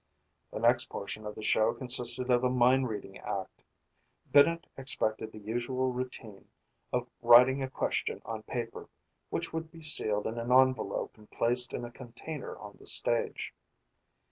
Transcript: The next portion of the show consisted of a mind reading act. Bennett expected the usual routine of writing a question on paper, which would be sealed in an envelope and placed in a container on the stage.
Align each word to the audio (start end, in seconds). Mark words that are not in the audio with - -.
The 0.51 0.57
next 0.57 0.89
portion 0.89 1.27
of 1.27 1.35
the 1.35 1.43
show 1.43 1.75
consisted 1.75 2.31
of 2.31 2.43
a 2.43 2.49
mind 2.49 2.89
reading 2.89 3.19
act. 3.19 3.63
Bennett 4.25 4.65
expected 4.75 5.31
the 5.31 5.37
usual 5.37 5.91
routine 5.93 6.49
of 6.91 7.07
writing 7.21 7.61
a 7.61 7.69
question 7.69 8.19
on 8.25 8.41
paper, 8.41 8.89
which 9.29 9.53
would 9.53 9.69
be 9.71 9.83
sealed 9.83 10.25
in 10.25 10.39
an 10.39 10.51
envelope 10.51 11.19
and 11.19 11.29
placed 11.29 11.71
in 11.71 11.85
a 11.85 11.91
container 11.91 12.57
on 12.57 12.77
the 12.79 12.87
stage. 12.87 13.53